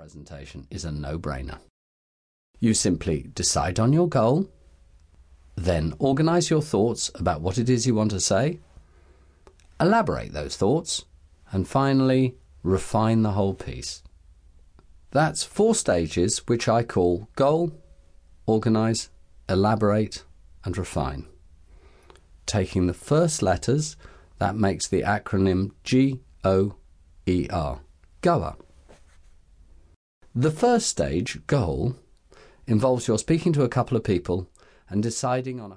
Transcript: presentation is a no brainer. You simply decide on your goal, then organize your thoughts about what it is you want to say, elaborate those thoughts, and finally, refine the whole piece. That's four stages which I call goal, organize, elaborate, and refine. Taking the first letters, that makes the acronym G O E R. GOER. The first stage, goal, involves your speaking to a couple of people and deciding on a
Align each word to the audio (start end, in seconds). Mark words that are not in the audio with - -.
presentation 0.00 0.66
is 0.70 0.86
a 0.86 0.90
no 0.90 1.18
brainer. 1.18 1.58
You 2.58 2.72
simply 2.72 3.26
decide 3.34 3.78
on 3.78 3.92
your 3.92 4.08
goal, 4.08 4.50
then 5.56 5.92
organize 5.98 6.48
your 6.48 6.62
thoughts 6.62 7.10
about 7.16 7.42
what 7.42 7.58
it 7.58 7.68
is 7.68 7.86
you 7.86 7.94
want 7.94 8.10
to 8.12 8.18
say, 8.18 8.60
elaborate 9.78 10.32
those 10.32 10.56
thoughts, 10.56 11.04
and 11.52 11.68
finally, 11.68 12.34
refine 12.62 13.20
the 13.20 13.32
whole 13.32 13.52
piece. 13.52 14.02
That's 15.10 15.44
four 15.44 15.74
stages 15.74 16.38
which 16.46 16.66
I 16.66 16.82
call 16.82 17.28
goal, 17.36 17.70
organize, 18.46 19.10
elaborate, 19.50 20.24
and 20.64 20.78
refine. 20.78 21.26
Taking 22.46 22.86
the 22.86 22.94
first 22.94 23.42
letters, 23.42 23.98
that 24.38 24.56
makes 24.56 24.88
the 24.88 25.02
acronym 25.02 25.72
G 25.84 26.20
O 26.42 26.76
E 27.26 27.48
R. 27.50 27.80
GOER. 28.22 28.56
The 30.34 30.52
first 30.52 30.86
stage, 30.86 31.44
goal, 31.48 31.96
involves 32.64 33.08
your 33.08 33.18
speaking 33.18 33.52
to 33.54 33.64
a 33.64 33.68
couple 33.68 33.96
of 33.96 34.04
people 34.04 34.48
and 34.88 35.02
deciding 35.02 35.60
on 35.60 35.66
a 35.66 35.68